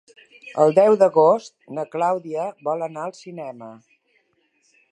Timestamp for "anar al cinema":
2.89-3.69